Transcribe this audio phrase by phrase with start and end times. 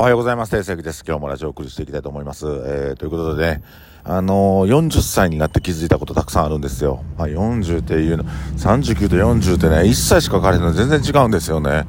[0.00, 0.50] おはようございます。
[0.50, 1.02] 定石です。
[1.04, 2.46] 今日もラジオをお送りしていきたいと思います。
[2.46, 3.62] えー、ということでね、
[4.04, 7.02] あのー、40歳になって気づいたことたくさんあるんですよ。
[7.16, 11.84] まあ、40っていうの、39と40ってね、1歳しか変われないの全然違うんですよね。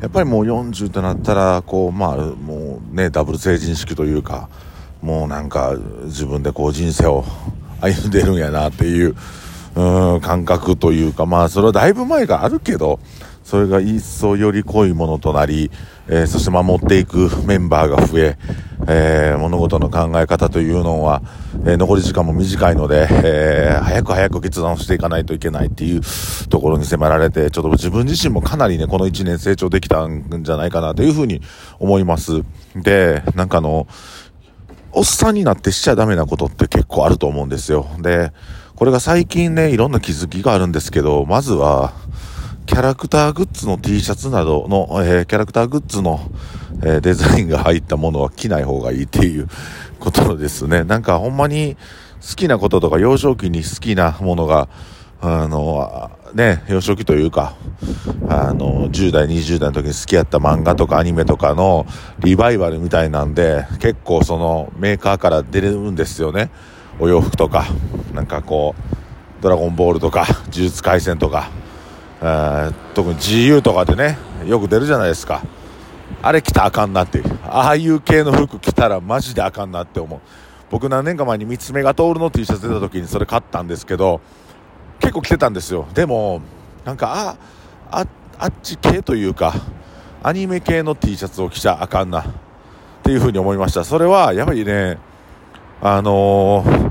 [0.00, 4.48] やっぱりもう40ってなったら、こう、まあ、もうね、ダブル成人式というか、
[5.02, 7.26] もうなんか、自分でこう人生を
[7.82, 9.14] 歩んでるんやなっていう、
[9.74, 13.00] うん、感覚というか、まあ、それはだいぶ前があるけど、
[13.50, 15.72] それが一層より濃いものとなり、
[16.06, 18.38] えー、そして守っていくメンバーが増え、
[18.86, 21.20] えー、物事の考え方というのは、
[21.64, 26.00] えー、残り時間も短いので、え早く早く決断をしていかないといけないっていう
[26.48, 31.42] ところに迫られて、ちょっと自分自身もかなりね、この1年成長できたんじゃないかなというふうに
[31.80, 32.44] 思います。
[32.76, 33.88] で、なんかあの、
[34.92, 37.88] おっさんになってしちゃダメなことって結構あると思うんですよ。
[37.98, 38.32] で、
[38.76, 41.92] これが最近ね、いろんな気づきがあるんですけど、まずは、
[42.66, 46.20] キャラクターグッズの T シャツなどの、えー、キャラクターグッズの、
[46.82, 49.48] えー、デザインが入ったものは着ない方がいいっていう
[49.98, 50.84] ことですね。
[50.84, 51.76] なんかほんまに
[52.20, 54.68] 好きなこととか幼少期に好きなものが、
[55.20, 57.54] あの、ね、幼少期というか、
[58.28, 61.86] あの、10代、20代の時に好きやった漫画とかアニメとかの
[62.20, 66.50] リバイバルみたいなんで、結構そのメーカーから出れるんですよね。
[66.98, 67.66] お洋服とか、
[68.14, 71.50] なんかこう、ドラゴンボールとか、呪術廻戦とか、
[72.20, 75.42] 特に GU とかでね、よく出るじゃないですか。
[76.22, 77.22] あれ着たらあかんなって。
[77.44, 80.20] ああいう系の服着たらマジであかんなって思う。
[80.70, 84.20] 僕何年か前に三つ目が通るの T シャツ出た時にそれ買ったんですけど、
[85.00, 85.88] 結構着てたんですよ。
[85.94, 86.42] でも、
[86.84, 87.36] なんか、
[87.90, 88.06] あ、あ、
[88.38, 89.54] あっち系というか、
[90.22, 92.24] アニメ系の T シャツを着ちゃあかんなっ
[93.02, 93.82] ていうふうに思いました。
[93.84, 94.98] それは、やっぱりね、
[95.80, 96.90] あのー、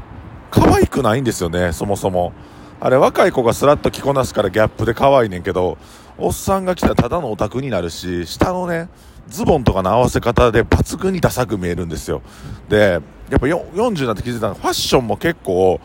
[0.49, 2.33] 可愛くないんですよね、そもそも。
[2.81, 5.77] あれ若い子がスラッと着こなすからギャップで可愛いねんけど、
[6.17, 8.89] おっさんが来たらただのオタクになるし、下のね、
[9.27, 12.21] ズボンとかの合わせ方で抜群にダサく見えるんですよ。
[12.69, 15.81] で、やっぱ40になって気づいたの、ファッションも結構、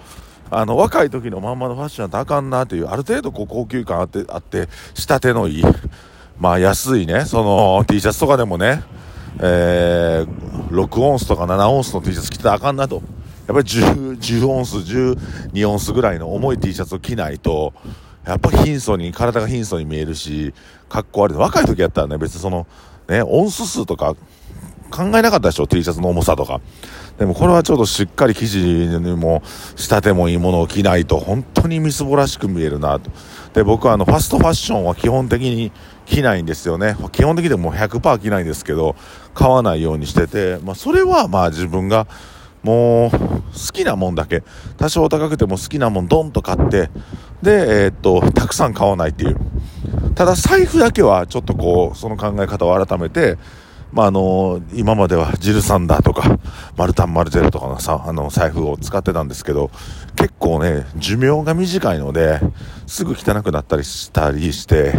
[0.51, 5.65] あの、若い時のまんまのファッションはあかんなっていう、ある程度こう高級感あって、あって、仕立てのいい、
[6.39, 8.83] まあ安いね、その T シャツとかでもね、
[9.41, 13.03] えー、6オンスとか7オンスの T シャツ着てたらあかんなと。
[13.47, 17.75] やっぱり 10, 10オンス、12オンスぐらいの重い T シャツを着ないと、
[18.27, 20.55] やっぱり貧相に、体が貧相に見えるし、
[20.89, 21.37] 格好悪い。
[21.37, 22.67] 若い時やったらね、別にその、
[23.09, 24.15] ね、オンス数とか
[24.91, 26.61] 考えなかったでしょ、T シャツの重さとか。
[27.19, 29.43] でもこれはちょっとしっかり生地にも
[29.77, 33.11] 仕立てもいいものを着ないと本当にみすぼらしく見えるなと。
[33.53, 35.71] で、僕はあのファストファッションは基本的に
[36.07, 36.97] 着ないんですよね。
[37.13, 38.97] 基本的にも100%着ないんですけど、
[39.35, 42.07] 買わないようにしてて、まあそれはまあ自分が
[42.65, 44.43] もう、好きなもんだけ、
[44.77, 46.91] 多少高くても好きなもんドンと買って、
[47.43, 49.37] で、えー、っと、たくさん買わないっていう。
[50.15, 53.39] ただ財布だけはちょっとこう、その考え方を改めて、
[53.93, 56.39] まあ、あの、今まではジルサンダーとか、
[56.77, 59.71] マルタンマルゼロとかのさ、あの、財布を使ってたんですけど、
[60.17, 62.41] 結構ね、寿命が短いので、
[62.89, 64.95] すぐ汚くなったりしたりして、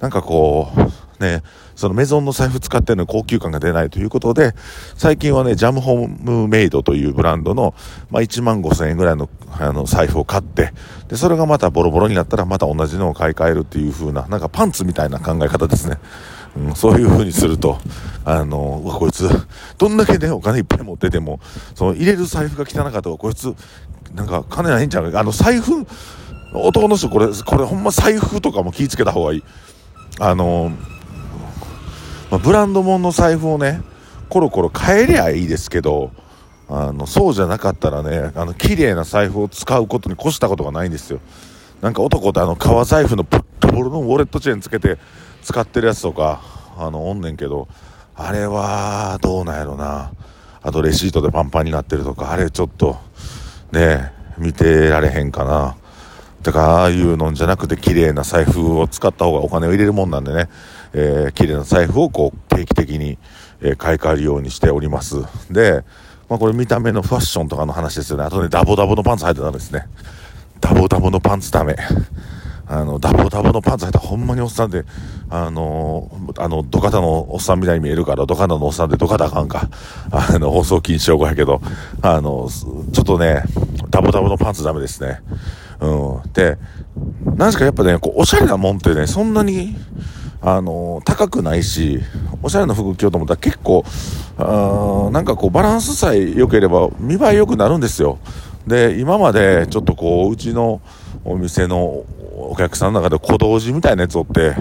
[0.00, 1.42] なんかこう、ね、
[1.74, 4.54] そのメゾンの財布使ってるのに高級感が出ないということで、
[4.96, 7.74] 最近はね、ジャムホームメイドというブランドの、
[8.10, 10.72] まあ、1万5千円ぐらいのあの財布を買って、
[11.08, 15.98] で、それがまたボロボロになったらまた同じのを買い替えるっていう風な、なんかパンツみたいな考え方ですね。
[16.56, 17.78] うん、そういう風にすると、
[18.24, 19.28] あの、こいつ、
[19.78, 21.40] どんだけね、お金いっぱい持ってても、
[21.74, 23.54] その入れる財布が汚かったら、こいつ、
[24.14, 25.86] なんか金ないんちゃうあの、財布、
[26.54, 29.44] 男の人これ、これほんま財布とかも気ぃつけた方がいい。
[30.18, 30.72] あの、
[32.30, 33.82] まあ、ブランド物の財布をね、
[34.28, 36.10] コロコロ変えりゃいいですけど、
[36.68, 41.20] あの、そうじゃなかったらね、あの、綺麗な財布を使うことに越したことがないんですよ。
[41.80, 44.98] なんか男ってあの、革財布のプットボールのウォレットチェーンつけて
[45.42, 46.40] 使ってるやつとか、
[46.78, 47.68] あの、おんねんけど、
[48.14, 50.12] あれは、どうなんやろな。
[50.62, 52.96] あとレシートでパンパンになってるとか、あれちょっと、
[53.70, 55.76] ね、見てられへんかな。
[56.42, 60.48] だから、ああいうのじゃなくて綺麗な財布を使った方がお金を入れるもんなんでね、
[60.92, 63.18] えー、綺麗な財布をこう、定期的に、
[63.60, 65.16] えー、買い替えるようにしております。
[65.50, 65.84] で、
[66.28, 68.24] まあこれ見た目のファッションとかの話ですよね。
[68.24, 69.86] あとね、ダボダボのパンツ履いてたんですね。
[70.60, 71.76] ダボダボのパンツダメ。
[72.68, 74.84] あの、ダボダボのパンツ履いたほんまにおっさんで、
[75.30, 79.68] あのー、あの、ドカタのおっさんみたいに見えるから、ドカタのおっさんでドカタあかんか。
[80.10, 81.60] あの、放送禁止用語やけど、
[82.02, 82.48] あの、
[82.92, 83.44] ちょっとね、
[83.90, 85.20] ダボダボのパンツダメですね。
[85.80, 86.32] うん。
[86.32, 86.58] で、
[87.36, 89.76] 何ですかやっぱね、こう、おしゃれなもんってね、そんなに、
[90.40, 92.00] あの、高くないし、
[92.42, 93.84] おしゃれな服着ようと思ったら結構、
[94.38, 98.18] あなんかこう、バランスさえ良ければ見栄え良くなるんですよ。
[98.66, 100.80] で、今までちょっとこう、うちの
[101.24, 102.04] お店の
[102.36, 104.54] お客さんの中で小道寺みたいなやつおって、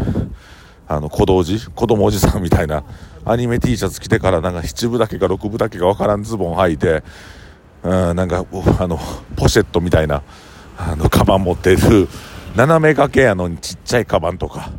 [0.87, 2.83] あの、小道寺子供おじさんみたいな、
[3.25, 7.03] アニメ T シャツ着てからなんか7分だけか6分だけかわからんズボン履いて、
[7.83, 8.45] うん、なんか
[8.79, 8.99] あの
[9.35, 10.21] ポシェットみたいな
[10.77, 12.07] あのカバン持ってる
[12.55, 14.71] 斜め掛けやのにちっちゃいカバンとか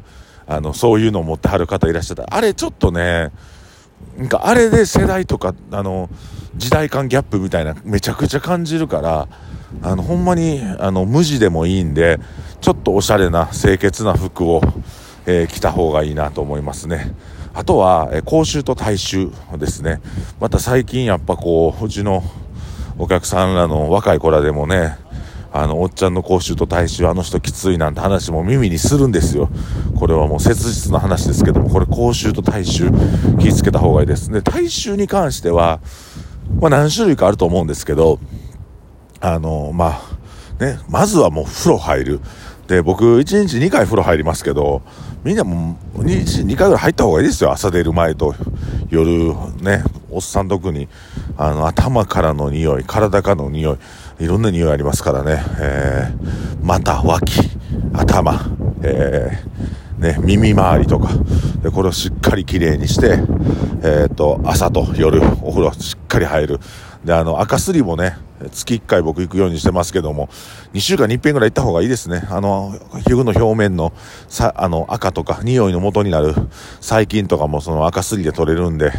[0.47, 2.27] あのそういうのを持ってはる方いらっしゃった。
[2.31, 3.31] あれちょっとね
[4.17, 6.09] なんかあれで世代とかあの
[6.57, 9.29] 時代間ギャップみたいなめちゃくちゃ感じるから
[9.83, 12.19] あのほんまにあの無地でもいいんで
[12.61, 14.63] ちょっとおしゃれな清潔な服を、
[15.27, 17.13] えー、着た方がいいなと思いますね。
[17.53, 20.01] あとは、えー、口臭と体臭ですね。
[20.41, 22.23] また最近やっぱこううちの
[22.99, 24.99] お客さんらの若い子らでもね
[25.63, 29.49] あのおっちゃんの講習と大臭あの人きついなんて話も耳にするんですよ
[29.97, 32.91] これはもう切実な話ですけどもこれ口臭と大衆
[33.41, 35.81] 気をつけた方がいいですで大衆に関しては
[36.61, 38.19] まあ、何種類かあると思うんですけど、
[39.21, 40.01] あの、ま
[40.59, 42.21] あ、ね、まずはもう風呂入る。
[42.67, 44.83] で、僕、1日2回風呂入りますけど、
[45.23, 47.53] みんなもう、2日2回ぐらい入った方がいいですよ。
[47.53, 48.35] 朝出る前と、
[48.91, 50.89] 夜、ね、おっさん特に、
[51.37, 53.79] あの、頭からの匂い、体からの匂
[54.21, 57.51] い、いろんな匂いありますからね、えー、股、脇、
[57.93, 58.51] 頭、
[58.83, 61.09] えー、ね、耳周りとか、
[61.63, 63.19] で、これをしっかりきれいにして、
[63.83, 66.61] えっ、ー、と、朝と夜、お風呂しっかり入る。
[67.05, 68.19] で、あの、赤すりもね、
[68.53, 70.29] 月1回僕行くようにしてますけども、
[70.75, 72.23] 2週間に1遍ぐらい行った方がいいですね。
[72.31, 72.75] あの、
[73.07, 73.93] 皮膚の表面の、
[74.29, 76.35] さ、あの、赤とか、匂いの元になる
[76.81, 78.93] 細菌とかもその赤すりで取れるんで、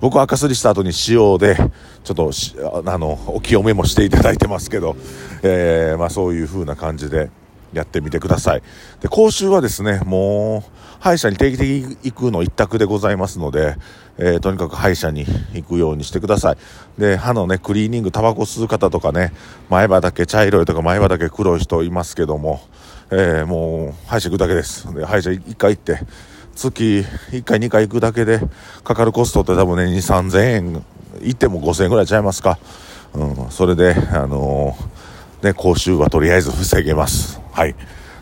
[0.00, 1.56] 僕は赤すりした後に塩で、
[2.04, 2.30] ちょっと、
[2.86, 4.96] あの、お清めもしていただいてますけど、
[5.42, 7.30] えー、まあそういう風な感じで
[7.72, 8.62] やってみてください。
[9.00, 10.70] で、講習はですね、もう、
[11.00, 13.76] 歯医者に定期的に行くの一択でございますので、
[14.18, 15.24] えー、とにかく歯医者に
[15.54, 16.56] 行くようにしてください。
[17.00, 19.32] で、歯のね、クリーニング、タバコ吸う方とかね、
[19.70, 22.60] 前歯だけ茶色いとか前歯だけ黒い人いますけども、
[23.10, 24.92] えー、もう、歯医者行くだけです。
[24.92, 26.00] で、歯医者一回行って、
[26.56, 28.40] 月1回2回行くだけで
[28.82, 30.84] かかるコストって多分ね、2、3000円、
[31.22, 32.58] 行っても5000円ぐらいちゃいますか。
[33.14, 37.37] うん、それで、あのー、ね、講習はとりあえず防げます。
[37.58, 37.74] はい。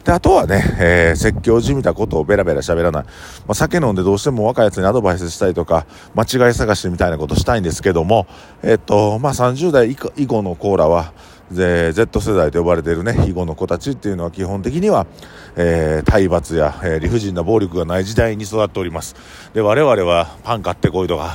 [0.03, 3.05] で、あとはね、えー、説教じみたことをベラベラ喋らない。
[3.05, 3.11] ま
[3.49, 5.85] あ、酒飲んでどうしても若いやつにアドバイスしたりとか、
[6.15, 8.27] 間違い探しみたいなことしたいんですけども、
[8.63, 11.13] えっと、まあ、30代以降のコーラは、
[11.53, 15.07] Z 世代と呼ばれているね、囲碁の子たちっていうのは基本的には、
[15.55, 19.17] えー、体罰や、えー、理不尽な暴力がない時代に育っております。
[19.53, 21.35] で、我々はパン買ってこいとか、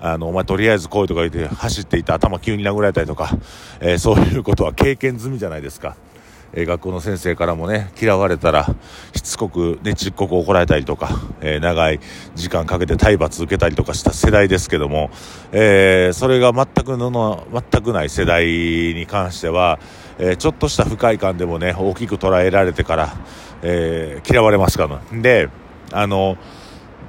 [0.00, 3.30] あの、お前とりあえず来いとか言って走っていた頭急に殴られたりとか、
[3.80, 5.96] えー、そういうことは経験済みじゃないですか。
[6.54, 8.66] え、学校の先生からもね、嫌われたら、
[9.14, 11.10] しつこく、ね、ちっこく怒られたりとか、
[11.40, 12.00] え、長い
[12.34, 15.10] 時間かけて体罰受けたりとかした世代ですけども、
[15.52, 19.78] え、それが全くの、全くない世代に関しては、
[20.18, 23.16] えちょっとした不快感でもね、大きく捉えられてから、
[23.62, 25.00] え嫌われますから。
[25.12, 25.48] で、
[25.92, 26.36] あの、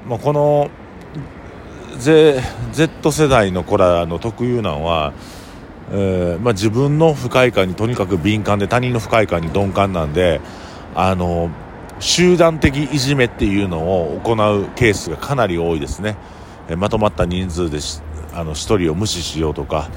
[0.06, 0.70] もうこの、
[1.98, 2.40] Z,
[2.72, 5.14] Z 世代の子らの特有なのは、
[5.92, 10.40] えー、まあ、自分の不快感にとにかく敏感で他人の不快感に鈍感なんで
[10.96, 11.50] あの
[12.00, 16.16] 集団的いじめっていうのを行うケースがかなり多いですね、
[16.70, 17.80] えー、まとまった人数で
[18.34, 19.90] あの1人を無視しようとか、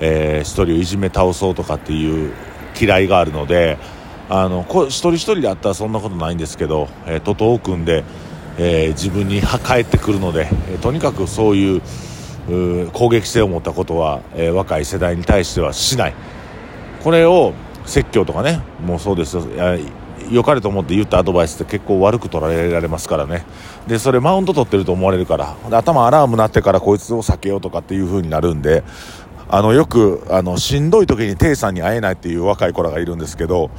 [0.00, 2.32] えー、1人をいじめ倒そうとかっていう
[2.80, 3.78] 嫌いがあるので
[4.28, 8.04] あのこ一人一人であったらそんなことないんですけど、えー、徒党を組んで、
[8.58, 11.82] えー、自分に返ってくるので、え、とにかくそういう
[12.92, 16.14] 攻撃性を持ったことは、えー、若い世代に対してはしない。
[17.02, 17.54] これを
[17.86, 19.44] 説教とかねもうそうですよ。
[20.30, 23.44] 良かれと思って言ったアドバイスって結構悪く捉えられますからね。
[23.88, 28.84] でそれマウント取ってると思われるから頭アラーム鳴ってからこいつを避けようとかっていう風になるんで
[29.48, 33.70] あのよくあのしんどい時にテイさんに会えないっていう若い子らがいるんですけど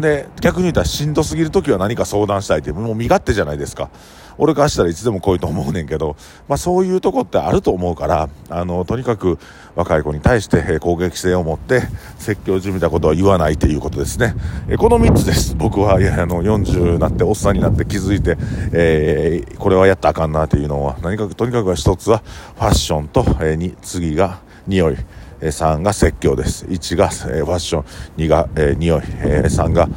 [0.00, 3.90] で逆に言ったらしんどすぎる時は何か相談したいってもう身勝手じゃないですか
[4.38, 6.16] 俺からしたらいつでも来いと思うねんけど、
[6.48, 9.38] まあそういうとこってあると思うから、あの、とにかく
[9.74, 11.82] 若い子に対して攻撃性を持って
[12.18, 14.34] 説教じみたことは言わないということですね。
[14.68, 15.54] えこの3つです。
[15.56, 18.36] 僕は、いや、あの、40になって、おっさんになって気づいて、
[18.72, 22.22] えー、これはやったらあかんなというのは、何かとにかく1つは
[22.56, 24.96] ファッションと、えー、に次が匂い。
[25.40, 26.66] 3が説教です。
[26.66, 27.84] 1が、え、ファッション、
[28.16, 29.88] 2が、えー、匂い、え、3が、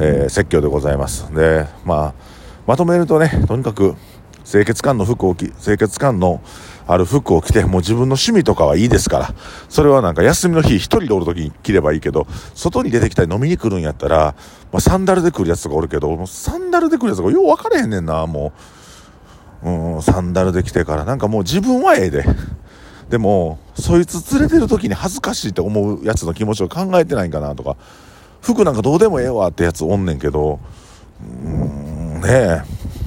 [0.00, 1.32] え、説教でございます。
[1.34, 2.14] で、まあ、
[2.66, 3.94] まとめるとね、とにかく
[4.44, 6.40] 清潔感の服を着、清潔感の
[6.86, 9.34] ある服を着て、もう自分の趣味とかはいいですから、
[9.68, 14.36] それはなんか休みの日一人でおる時に着ればいいけど、外に出てきたり飲みに来るんやったら、
[14.72, 18.52] まあ、サンダルで来るやつとかおるけど、もうサンダルで来るやつがよう分かれへんねんな、も
[19.64, 19.68] う。
[19.68, 22.24] うん、サンダルで来てから、なんかもう自分はええで。
[23.08, 27.76] でも、そいつ連れてる時に恥ずかしいって思うやつの気持ちを考えてないんかなとか、
[28.40, 30.58] 服なんかどうでもええわってやつおんねんけど、
[31.22, 32.62] うんね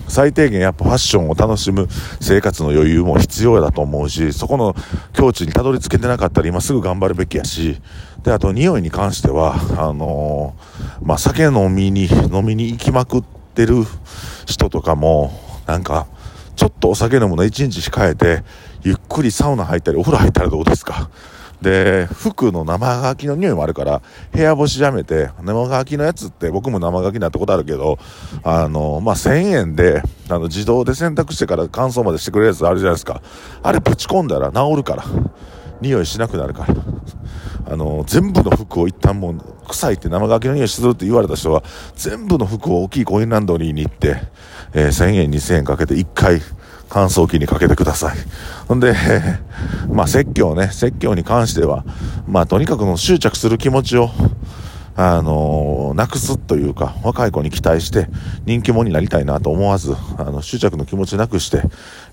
[0.09, 1.87] 最低限やっぱファッションを楽しむ
[2.19, 4.75] 生活の余裕も必要だと思うし、そこの
[5.13, 7.79] 境地にたどり着けてなかったら今すぐ頑張るべきやし、
[8.23, 13.85] で、あと匂いに関しては、あのー、まあ、酒飲みに、飲みに行きまくってる
[14.47, 15.31] 人とかも、
[15.67, 16.07] なんか、
[16.55, 18.43] ちょっとお酒飲むの1日控えて、
[18.83, 21.09] ゆっくりサウナ入ったりお風呂入ったらどうですか？
[21.61, 27.99] で、服の生乾きの匂いもあるから、部屋干しやめて、生乾きのやつって僕も生乾きになったことあるけど、
[28.43, 33.21] あの、まあ、1000円で、あの、自動で洗濯してから乾燥までしてくれるやつあるじゃないですか。
[33.61, 35.03] あれぶち込んだら治るから。
[35.81, 36.75] 匂いしなくなるから。
[37.73, 41.61] あの、全部の服を一旦もう、臭いって生乾きの匂いするって言われた人は、
[41.97, 44.21] 全部の服を大きいコインランドリーに行って、
[44.73, 46.41] えー、1000円、2000円かけて1回、
[46.89, 48.17] 乾燥機にかけてください。
[48.67, 48.95] ほんで、
[49.91, 51.85] まあ、説教ね、説教に関しては、
[52.27, 54.09] まあ、とにかくの執着する気持ちを、
[54.95, 58.07] あの、なくすというか、若い子に期待して、
[58.45, 61.61] 人気者になりたいなと思わず、あの、執着の気持ちなくして、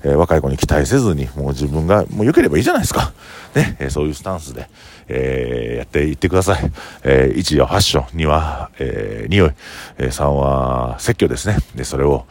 [0.05, 3.13] えー、若い子に期待せずに、もう自分が、もう良ければいいじゃないですか。
[3.57, 4.69] ね、えー、そういうスタンスで、
[5.09, 6.73] えー、やっていってください。
[7.03, 9.51] えー、1はファッション、2は、えー、匂い、
[9.99, 11.57] えー、3は説教ですね。
[11.75, 12.25] で、それを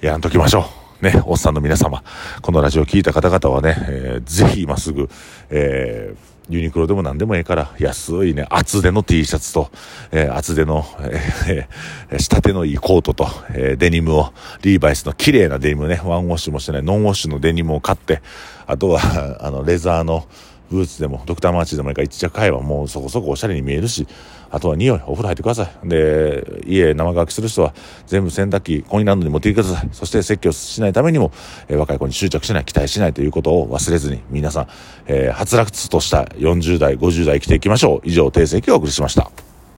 [0.00, 0.85] やんときましょう。
[1.00, 2.02] ね、おっさんの皆様、
[2.42, 5.08] このラジオを聞いた方々はね、えー、ぜひ今すぐ、
[5.50, 9.70] えーユニクロでも何でもええから、安いね、厚手の T シャツと、
[10.12, 10.84] えー、厚手の、
[11.48, 18.22] えー、仕立てのいいコートと、えー、デニムを、リーバイスの綺麗なデニムね、ワンウォッシュもしてないノンウォッシュのデニムを買って、
[18.68, 20.28] あとは、あの、レザーの、
[20.70, 24.06] ブーツでも、ドクターマーチでもいいから一着買えばもうそこそこおしゃれに見えるし、
[24.50, 25.88] あとは匂い、お風呂入ってください。
[25.88, 27.74] で、家生乾きする人は
[28.06, 29.88] 全部洗濯機、コインランドに持っていてください。
[29.92, 31.32] そして説教しないためにも、
[31.68, 34.68] えー、若い子に執着しない、期待しないということを忘れずに、皆さん、
[35.06, 38.00] えー、はつらつとした40代、50代生きていきましょう。
[38.04, 39.55] 以上、訂正記をお送りしました。